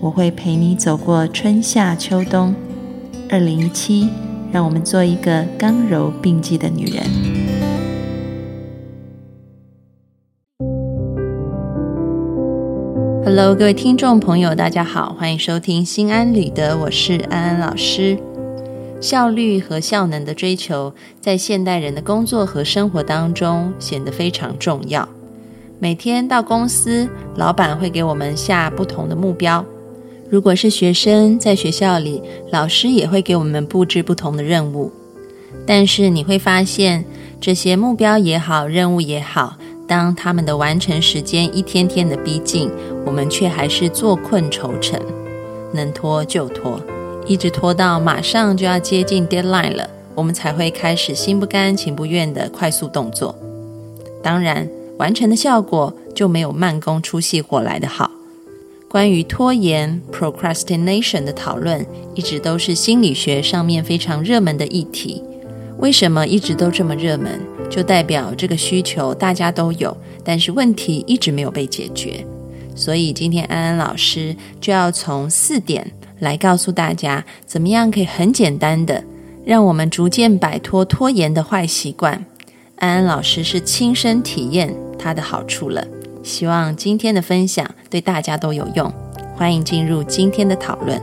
[0.00, 2.54] 我会陪你走过春夏秋冬。
[3.28, 4.08] 二零一七，
[4.52, 7.02] 让我们做一个刚柔并济的女人。
[13.24, 18.16] Hello，各位听众朋友，大家好，欢迎收听《心安理得》，我是安安老师。
[19.00, 25.08] 效率和效能的追求，在现代人的工作和生活当中显得非常重要。
[25.80, 29.64] 每天到公司，老板会给我们下不同的目标。
[30.30, 34.92] 如果是学生，在学校里，老师也会给我们布置不同的任务。
[35.66, 37.04] 但是你会发现，
[37.40, 42.70] 这些目标也好，任务也好，当他们的完成时间一天天的逼近，
[43.06, 45.00] 我们却还是坐困愁城，
[45.72, 46.80] 能拖就拖，
[47.26, 53.34] 一直拖到马上就要接近 deadline 了，我们才会开始心不甘情不愿的快速动作。
[54.22, 54.68] 当然。
[54.98, 58.10] 完成的效果就没有慢工出细活来的好。
[58.88, 65.22] 关于拖延 （procrastination） 的讨论，一直都是心理学上面非常热门的议题。
[65.76, 67.38] 为什么一直都这么热门？
[67.68, 69.94] 就代表这个需求大家都有，
[70.24, 72.24] 但是问题一直没有被解决。
[72.74, 79.04] 所以今天安安老师就要从四点来告诉大家，怎么样可以很简单的
[79.44, 82.24] 让我们逐渐摆脱拖延的坏习惯。
[82.76, 84.74] 安安老师是亲身体验。
[84.98, 85.86] 它的好处了，
[86.24, 88.92] 希望今天的分享对大家都有用。
[89.36, 91.00] 欢迎进入今天的讨论。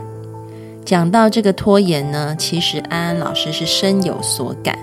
[0.84, 4.78] 讲到这个拖延呢，其实安安老师是深有所感。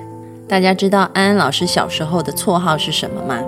[0.48, 3.42] 大家知道安安老师小时候的绰号是什么吗？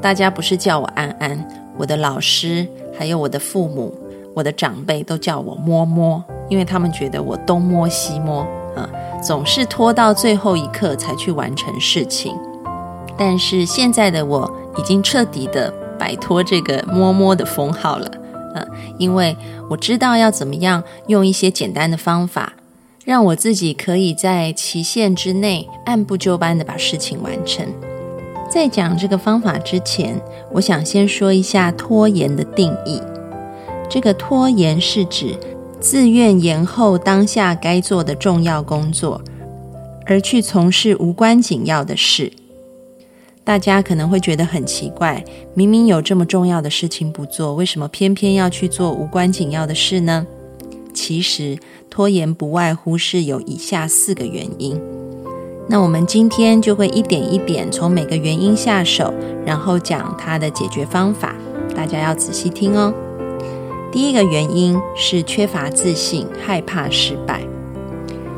[0.00, 2.66] 大家不是叫我安安，我的老师
[2.98, 3.94] 还有我的父母、
[4.34, 8.40] 我的长辈都叫我摸摸，因为他们觉得我东摸西摸
[8.74, 8.88] 啊，
[9.22, 12.36] 总是拖到最后一刻才去完成事情。
[13.16, 14.50] 但是现在的我。
[14.78, 18.10] 已经彻底的摆脱这个摸摸的封号了，
[18.54, 18.66] 嗯，
[18.98, 19.36] 因为
[19.68, 22.52] 我知道要怎么样用一些简单的方法，
[23.04, 27.66] 让我自己可以在期限之内按部就班的把事情完成。
[28.48, 30.20] 在讲这个方法之前，
[30.52, 33.00] 我想先说一下拖延的定义。
[33.88, 35.36] 这个拖延是指
[35.80, 39.20] 自愿延后当下该做的重要工作，
[40.06, 42.32] 而去从事无关紧要的事。
[43.46, 45.24] 大家可能会觉得很奇怪，
[45.54, 50.26] 明明有这么重要的事情不做，为什么偏偏要去做无关紧要的事呢？
[50.92, 51.56] 其实
[51.88, 54.76] 拖延不外乎是有以下四个原因。
[55.68, 59.14] 那我们今天就会一点一点从每个原因下手，
[59.44, 61.32] 然后讲它的解决方法。
[61.72, 62.92] 大家要仔细听哦。
[63.92, 67.40] 第一个原因是缺乏自信，害怕失败。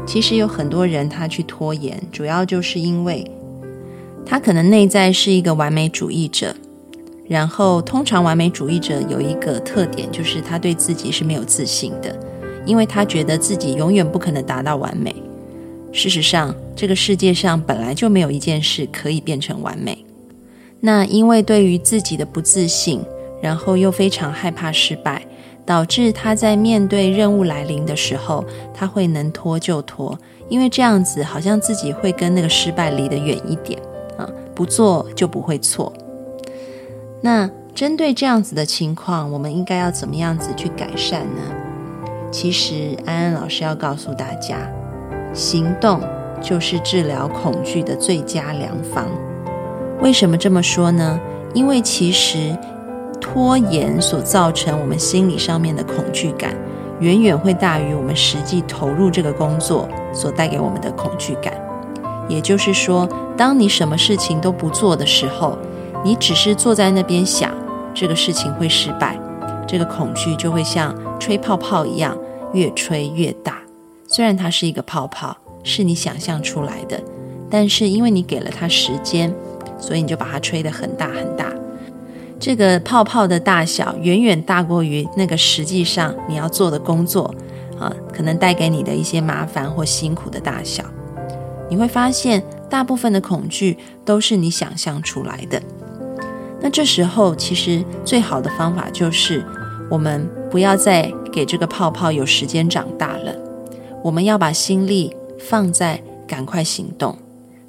[0.05, 3.27] 其实有很多人他去拖延，主要就是因为。
[4.29, 6.55] 他可能内在是一个完美主义者，
[7.27, 12.15] 然后通常完美主义者有一个特点，就是他对自己是没有自信的，
[12.67, 15.15] 因为他觉得自己永远不可能达到完美。
[15.93, 20.05] 事实上，这个世界上本来就没有一件事可以变成完美。
[20.81, 23.01] 那因为对于自己的不自信，
[23.41, 25.23] 然后又非常害怕失败，
[25.65, 30.17] 导致他在面对任务来临的时候，他会能拖就拖，
[30.51, 33.81] 因为这样子好像自己会跟那个失败离得远一点。
[34.59, 35.93] 不做就不会错。
[37.21, 41.43] 那针对这样子的情况，我们应该要怎么样子去改善呢？
[42.33, 44.57] 其实安安老师要告诉大家，
[45.33, 46.01] 行动
[46.43, 49.07] 就是治疗恐惧的最佳良方。
[50.01, 51.21] 为什么这么说呢？
[51.55, 52.57] 因为其实
[53.21, 56.53] 拖延所造成我们心理上面的恐惧感，
[56.99, 61.68] 远远会大于我们实际投入这个工作所带给我们的恐惧感。
[62.29, 65.59] 也就是说，当你什么事情都不做的时候，
[66.05, 67.51] 你只是坐在那边想
[67.95, 69.19] 这个事情会失败，
[69.67, 72.17] 这个恐惧就会像吹泡泡一样
[72.53, 73.59] 越吹越大。
[74.07, 77.03] 虽然它是一个泡泡，是你想象出来的，
[77.51, 79.35] 但是因为你给了它时间，
[79.79, 81.47] 所以你就把它吹得很大很大。
[82.41, 87.35] 这个泡泡的大小远远大过于那个实际上你要做的工作
[87.79, 90.85] 啊，可能带给你的一些麻烦或辛苦的大小。
[91.69, 95.61] 你会发现，大部分的恐惧都是你想象出来的。
[96.61, 99.45] 那这时候，其实最好的方法就是，
[99.89, 103.33] 我们不要再给这个泡泡有时间长大了。
[104.03, 107.17] 我们要把心力放在赶快行动。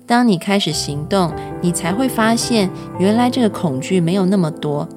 [0.07, 1.31] 当你开始行动，
[1.61, 4.87] 你才会发现，原来这个恐惧没有那么多，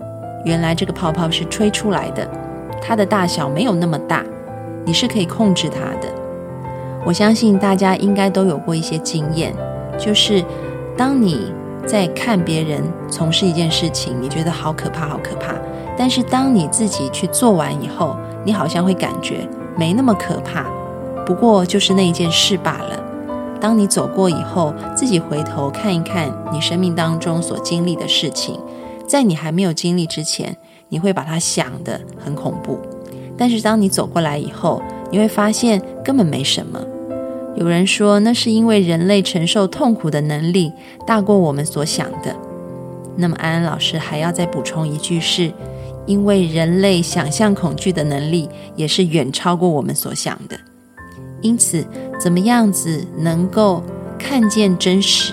[0.46, 2.26] 原来这个泡泡是吹出来的，
[2.80, 4.24] 它的大小没有那么大，
[4.86, 6.21] 你是可以控制它的。
[7.04, 9.54] 我相信大家应该都有过一些经验，
[9.98, 10.44] 就是
[10.96, 11.52] 当你
[11.86, 15.54] 在看别人从事一件事情，你觉得好可怕，好可怕。
[15.98, 19.46] 但是当你自己去做完以后，你好像会感觉
[19.76, 20.64] 没那么可怕，
[21.26, 22.98] 不过就是那一件事罢了。
[23.60, 28.58] 当你走过以后，自己回头看一看你生命当中所经历的事情，
[29.06, 30.56] 在你还没有经历之前，
[30.88, 32.78] 你会把它想的很恐怖。
[33.42, 34.80] 但是当你走过来以后，
[35.10, 36.80] 你会发现根本没什么。
[37.56, 40.70] 有人说，那是因为人类承受痛苦的能力
[41.04, 42.32] 大过我们所想的。
[43.16, 45.52] 那么安安老师还要再补充一句是。
[46.06, 50.56] 因为人类想象恐惧的能力也是远超过我们所想的，
[51.40, 51.84] 因此，
[52.20, 53.82] 怎么样子能够
[54.18, 55.32] 看见真实？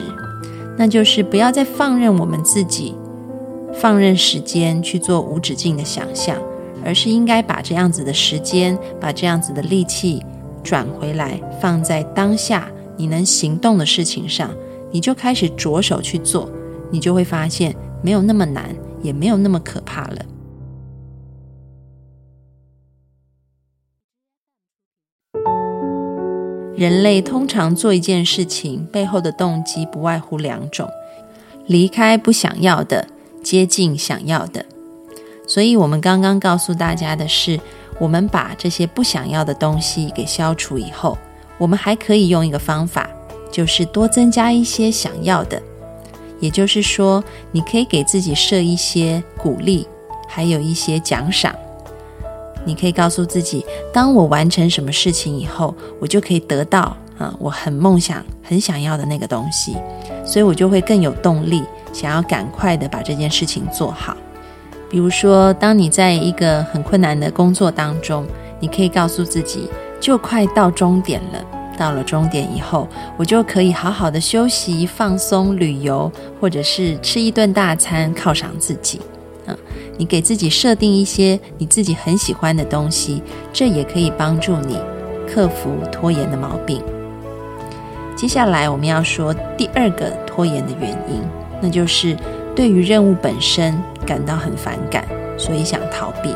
[0.77, 2.95] 那就是不要再放任我们自己，
[3.73, 6.37] 放任时间去做无止境的想象，
[6.83, 10.23] 而是应该把这样子的时间，把这样子的力气
[10.63, 14.53] 转回来，放在当下你能行动的事情上，
[14.91, 16.49] 你就开始着手去做，
[16.91, 20.25] 你就会发现没有那么难，也没有那么可怕了。
[26.75, 30.89] 人类通常做一件事情背后的动机不外乎两种：
[31.67, 33.05] 离开不想要的，
[33.43, 34.65] 接近想要的。
[35.49, 37.59] 所以，我们刚刚告诉大家的是，
[37.97, 41.17] 我们把这些不想要的东西给消除以后，
[41.57, 43.09] 我们还可以用一个方法，
[43.51, 45.59] 就是多增加一些想要的。
[46.39, 49.87] 也就是说，你可以给自己设一些鼓励，
[50.27, 51.53] 还有一些奖赏。
[52.63, 59.75] 你可以告诉自己，当我完成什么事情以后，我就可以得到啊，我很梦想、很想要的那个东西，
[60.23, 64.15] 所以我就会更有动力，想要赶快的把这件事情做好。
[64.89, 68.25] 比如说，当你在一个很困难的工作当中，
[68.59, 69.69] 你可以告诉自己，
[69.99, 71.45] 就快到终点了。
[71.77, 78.99] 到了终点以后，我就可以好好的休息、放松、旅游，或者是吃一顿大餐，犒赏自己。
[79.45, 79.55] 啊
[79.97, 83.21] 你给自己设定一些你自己很喜欢的东西，
[83.53, 84.77] 这也可以帮助你
[85.27, 86.81] 克服拖延的毛病。
[88.15, 91.21] 接下来我们要说第二个拖延的原因，
[91.61, 92.17] 那就是
[92.59, 95.07] 对于任务本身感到很反感，
[95.37, 96.35] 所以想逃避。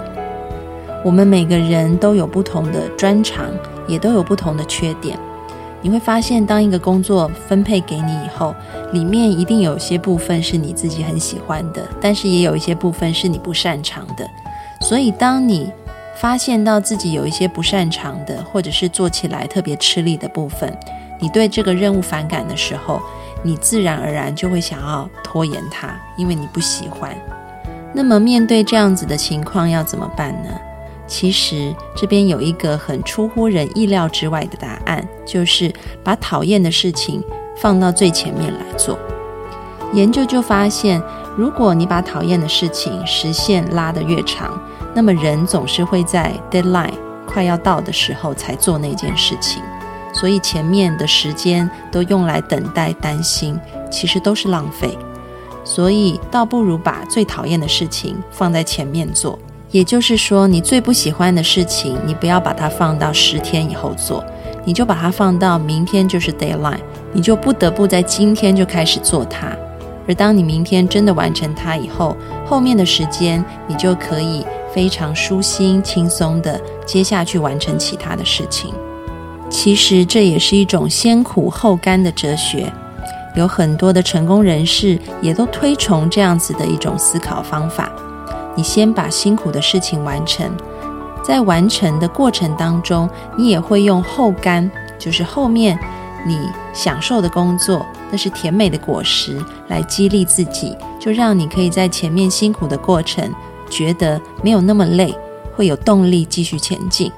[1.03, 3.47] 我们每个人都有不同的专长，
[3.89, 5.19] 也都有不同的缺点。
[5.81, 8.55] 你会发现，当一个工作分配给你以后，
[8.93, 14.25] 里面一定有些部分是你自己很喜欢的，但是也有一些部分是你不擅长的。
[14.79, 15.69] 所以，当你
[16.15, 20.73] 发现到自己有一些不擅长的，或者是做起来特别吃力的部分，
[21.19, 23.01] 你对这个任务反感的时候，
[23.43, 27.15] 你自然而然就会想要拖延它，因为你不喜欢。
[27.93, 30.49] 那么，面对这样子的情况，要怎么办呢？
[31.05, 35.71] 其实这边有一个很出乎人意料之外的答案，就是
[36.03, 37.21] 把讨厌的事情
[37.57, 38.97] 放到最前面来做。
[39.91, 40.99] 研究就发现，
[41.37, 44.59] 如果你把讨厌的事情时限拉得越长，
[44.95, 46.93] 那么人总是会在 deadline
[47.27, 49.61] 快要到的时候才做那件事情。
[50.13, 53.59] 所以前面的时间都用来等待、担心，
[53.91, 54.97] 其实都是浪费。
[55.65, 59.37] 所以倒不如把最讨厌的事情放在前面做。
[59.71, 64.23] 也就是说，你最不喜欢的事情，你不要把它放到十天以后做，
[64.65, 66.77] 你就把它放到明天就是 deadline，
[67.11, 69.47] 你就不得不在今天就开始做它。
[70.07, 72.15] 而当你明天真的完成它以后，
[72.45, 78.73] 后面的时间你就可以非常舒心、轻松的接下去完成其他的事情。
[79.53, 82.73] 其实这也是一种先苦后甘的哲学，
[83.35, 87.89] 有很多的成功人士也都推崇这样子的一种思考方法。
[88.55, 90.51] 你先把辛苦的事情完成，
[91.23, 93.07] 在完成的过程当中，
[93.37, 95.77] 你也会用后甘，就是后面
[96.25, 96.39] 你
[96.73, 103.31] 享受的工作，那是甜美的果实，来激励自己，就让你可以在前面辛苦的过程
[103.69, 105.15] 觉得没有那么累，
[105.55, 107.11] 会有动力继续前进。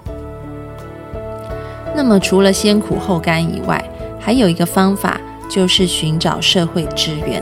[2.05, 3.83] 那么除了先苦后甘以外，
[4.19, 5.19] 还有一个方法
[5.49, 7.41] 就是寻找社会支援。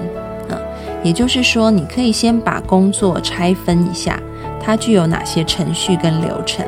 [1.04, 4.18] 也就是说，你可以先把工作拆分一下，
[4.62, 6.66] 它具有哪些程序跟流程。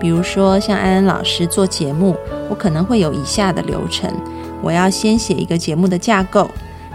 [0.00, 2.16] 比如说，像安安老师做节目，
[2.50, 4.12] 我可能会有以下的流程：
[4.60, 6.50] 我要先写一个节目的架构，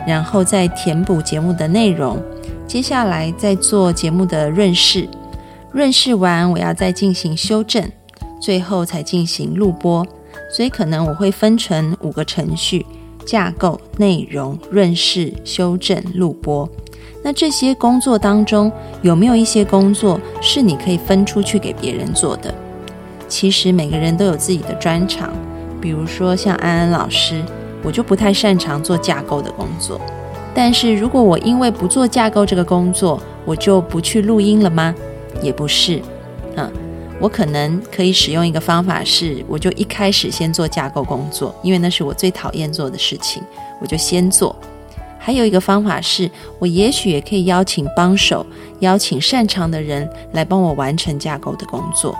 [0.06, 2.22] 然后再填补节目的内容，
[2.68, 5.08] 接下来再做节目的润饰，
[5.72, 7.90] 润饰完，我要再进行修正，
[8.40, 10.06] 最后才进行录播。
[10.52, 12.86] 所以可能我会分成五个程序：
[13.26, 16.68] 架构、内容、润饰、修正、录播。
[17.24, 22.54] 那这些工作当中，有没有一些工作是你可以分出去给别人做的？
[23.28, 25.32] 其实每个人都有自己的专长，
[25.82, 27.44] 比如说像安安老师，
[27.84, 30.00] 我就不太擅长做架构的工作。
[30.56, 34.96] 但是如果我因为不做架构这个工作，我就不去录音了吗？
[35.44, 36.02] 也不是，
[37.20, 43.44] 我可能可以使用一个方法是，我就一开始先做架构工作，因为那是我最讨厌做的事情，
[43.82, 44.56] 我就先做。
[45.20, 48.46] 还有一个方法是，我也许也可以邀请帮手，
[48.80, 52.18] 邀请擅长的人来帮我完成架构的工作。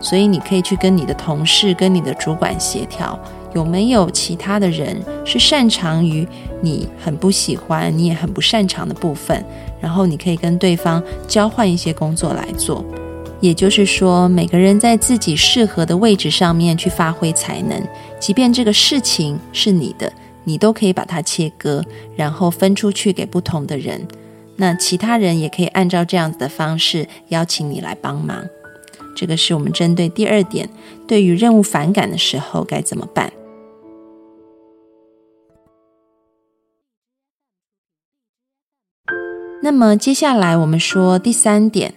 [0.00, 3.18] 所以你可以去跟你的同事、跟你的主管协调，
[3.54, 6.26] 有没有其他的人是擅长于
[6.62, 9.44] 你很不喜欢、你也很不擅长的部分。
[9.78, 12.82] 然后你可以跟对方交换一些工作来做，
[13.40, 17.82] 也就是说，每个人在自己适合的位置上面去发挥才能，
[18.18, 20.12] 即便这个事情是你的，
[20.44, 21.82] 你都可以把它切割，
[22.14, 24.06] 然后分出去给不同的人。
[24.56, 28.44] 那其他人也可以按照这样子的方式邀请你来帮忙。
[29.16, 30.68] 这个是我们针对第二点，
[31.08, 33.32] 对于任务反感的时候该怎么办。
[39.62, 41.94] 那么接下来我们说第三点，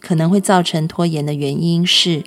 [0.00, 2.24] 可能会造成拖延的原因是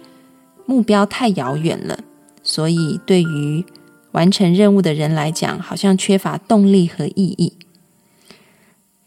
[0.65, 1.99] 目标太遥远了，
[2.41, 3.65] 所以对于
[4.11, 7.53] 完成任务的人来讲，好像缺乏动力和意义。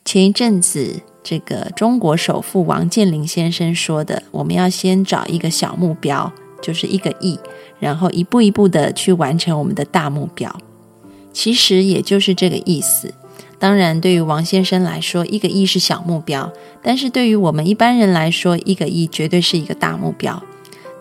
[0.05, 7.39] 前一阵子，这个中国首富王健林先生说的，我们要先找一个小目标，就是一个亿，
[7.81, 10.55] 然后一步一步的去完成我们的大目标。
[11.33, 13.13] 其实也就是这个意思。
[13.59, 20.43] 当然，对于王先生来说，一个亿是小目标；但是对于我们一般人来说，一个亿绝对是一个大目标。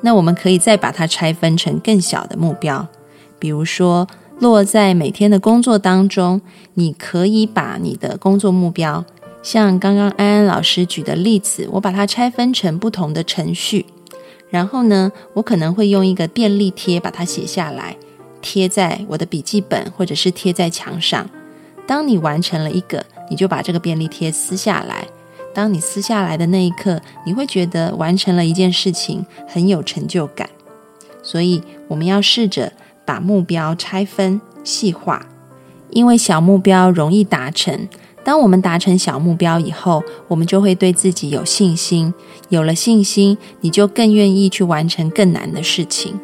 [0.01, 2.87] 那我们可以再把它拆分成更小的目标，
[3.39, 4.07] 比如说
[4.39, 6.41] 落在每天的工作当中，
[6.75, 9.03] 你可以把你的工作目标，
[9.43, 13.85] 像刚刚安安老师举的例子，我把它拆分成不同的程序，
[14.49, 17.97] 然后呢，我可能会用一个便利贴把它写下来，
[18.41, 21.29] 贴在我的笔记本或者是贴在墙上。
[21.87, 25.07] 当你完成了一个，你就把这个便利贴撕下来。
[25.53, 30.49] 当你撕下来的那一刻，你会觉得完成了一件事情，很有成就感。
[31.23, 32.73] 所以，我们要试着
[33.05, 35.25] 把目标拆分细化，
[35.91, 37.87] 因为小目标容易达成。
[38.23, 42.13] 当我们达成小目标以后，我们就会对自己有信心。
[42.49, 46.19] 有了信心，你就更愿意去完成更难的事情。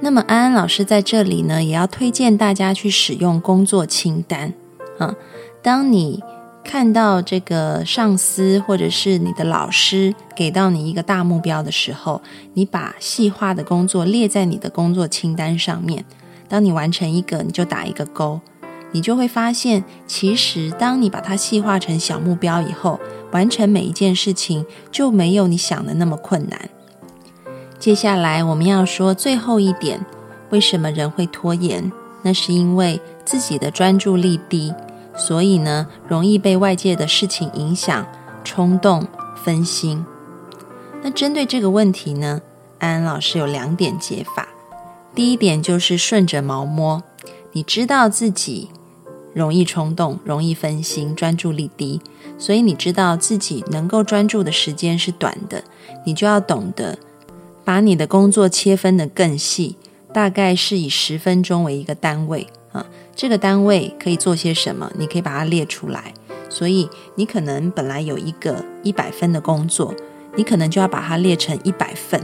[0.00, 4.52] 那么，安安老师在这里呢，也要推荐大家去使用工作清单。
[4.98, 5.14] 啊，
[5.62, 6.22] 当你
[6.64, 12.20] 看到这个上司或者是你的老师给到你一个大目标的时候，
[12.54, 16.04] 你把细化的工作列在你的工作清单上面。
[16.48, 18.40] 当你完成一个，你就打一个勾，
[18.92, 22.98] 你就会发现，其实当你把它细化成小目标以后，
[23.32, 26.70] 完成每一件事情就没有你想的那么困难。
[27.78, 30.04] 接下来我们要说最后一点，
[30.50, 31.92] 为什么人会拖延？
[32.22, 34.72] 那是因为自己的专注力低。
[35.16, 38.06] 所以呢，容易被外界的事情影响、
[38.44, 39.06] 冲动、
[39.42, 40.04] 分心。
[41.02, 42.42] 那针对这个问题呢，
[42.78, 44.48] 安安老师有两点解法。
[45.14, 47.02] 第一点就是顺着毛摸，
[47.52, 48.68] 你知道自己
[49.32, 52.02] 容易冲动、容易分心、专注力低，
[52.36, 55.64] 所以你知道自己能够专注的时间是短的，
[56.04, 56.98] 你就要懂得
[57.64, 59.76] 把你的工作切分的更细，
[60.12, 62.46] 大概是以十分钟为一个单位。
[63.16, 64.92] 这个单位可以做些什么？
[64.96, 66.12] 你可以把它列出来。
[66.48, 69.92] 所以你可能本来有一个一百分的工作，
[70.36, 72.20] 你可能就要把它列成一百份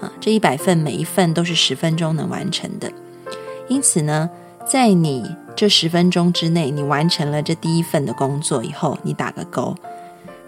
[0.00, 0.10] 啊。
[0.20, 2.90] 这一百份每一份都是十分钟能完成的。
[3.68, 4.30] 因此呢，
[4.66, 9.76] 在你这十分钟之内，你完成了这第一份的工作以后，你打个勾。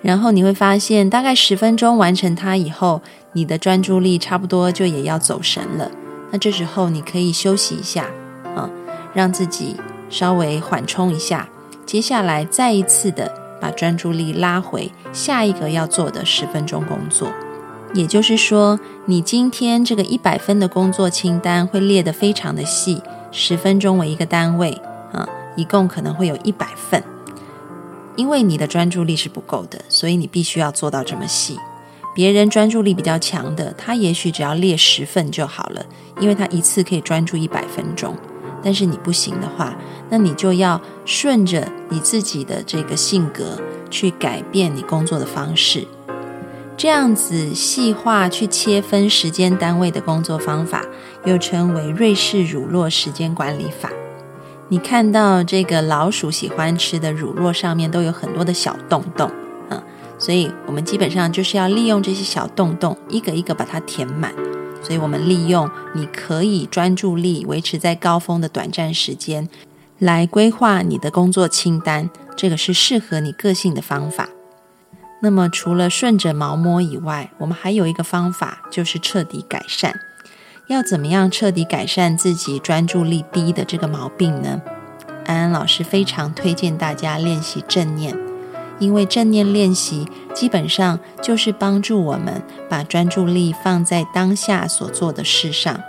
[0.01, 3.03] 然后你会发现，大概十分钟完成它以后，
[3.35, 5.91] 你的专注力差不多就也要走神了。
[6.31, 8.09] 那这时候你可以休息一下。
[9.15, 9.77] 让自己
[10.09, 11.49] 稍微缓冲一下，
[11.85, 17.29] 接下来再一次的把专注力拉回下一个要做的十分钟工作。
[17.95, 24.71] 也就是说，你今天这个一百分的工作清单会列得非常的细，十分钟为一个单位
[25.13, 27.03] 啊，一共可能会有一百份。
[28.17, 31.59] 因为你的专注力是不够的，所以你必须要做到这么细。
[32.15, 35.85] 别人专注力比较强的，他也许只要列十份就好了，
[36.21, 38.17] 因为他一次可以专注一百分钟。
[38.63, 39.75] 但是你不行的话，
[40.09, 43.59] 那你就要顺着你自己的这个性格
[43.91, 45.87] 去改变你工作的方式。
[46.77, 50.85] 这样子细化去切分时间单位的工作方法，
[51.25, 53.91] 又称为瑞士乳酪时间管理法。
[54.69, 59.31] 你看到这个老鼠喜欢吃的乳酪上面都有很多的小洞洞，
[59.69, 59.81] 嗯，
[60.19, 64.33] 所以我们基本上就是要利用这些小洞洞，一个一个把它填满。
[64.83, 69.49] 所以我们利用你可以专注力维持在高峰的短暂时间，
[69.99, 74.29] 来规划你的工作清单，这个是适合你个性的方法。
[75.23, 80.01] 那么除了顺着毛摸以外，我们还有一个方法，就是彻底改善。
[80.69, 84.61] 要怎么样彻底改善自己专注力低的这个毛病呢？
[85.27, 88.17] 安安老师非常推荐大家练习正念，
[88.83, 95.81] 因为正念练习基本上就是帮助我们把专注力放在当下所做的事上。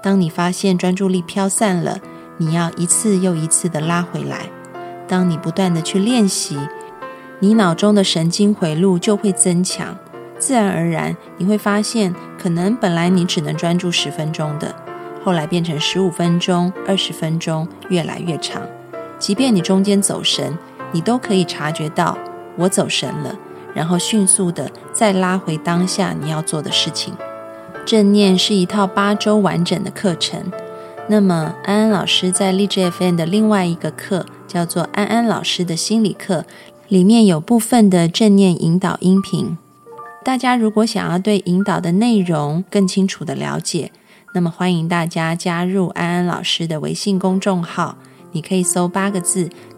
[0.00, 1.98] 当你发现专注力飘散了，
[2.36, 4.48] 你要一次又一次的拉回来。
[5.08, 6.56] 当你不断的去练习，
[7.40, 9.98] 你脑中的神经回路就会增强。
[10.38, 14.72] 自然而然，你会发现，可能本来你只能专注十分钟的，
[15.24, 18.62] 后来变成十五分钟、二十分钟，越来越长。
[19.18, 20.56] 即便你中间走神，
[20.92, 22.16] 你都可以察觉到
[22.56, 23.38] 我走神了，
[23.74, 27.14] 然后迅速的再拉回当下你要做的事情。
[27.86, 30.50] 正念是一套八周完整的课程。
[31.08, 36.44] 那么，安安老师在励志 FM 的另外一个课叫做安安老师的心理课，
[36.88, 39.56] 里面有部分的正念引导音频。
[40.22, 43.90] 大家如果想要对引导的内容更清楚的了解，
[44.34, 47.96] 那么欢迎大家加入安安老师的微信公众号。
[48.32, 49.48] 你可以搜八个字“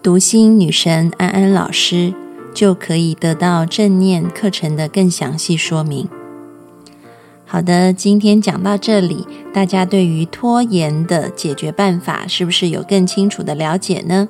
[0.00, 2.14] 读心女神安安老师”，
[2.54, 6.08] 就可以得到正念课程的更详细说明。
[7.44, 14.28] 好的，今天讲到这里，大家对于拖延的解决办法是不是有更清楚的了解呢？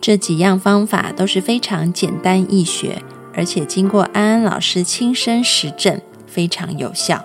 [0.00, 3.02] 这几样方法都是非常简单易学。
[3.34, 7.24] 而且经过安安老师亲身实证，非常有效。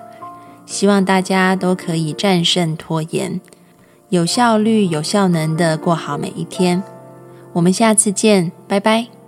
[0.65, 3.41] 希望大家都可以战胜拖延，
[4.09, 6.83] 有效率、有效能的过好每一天。
[7.53, 9.22] 我们下次见，拜拜。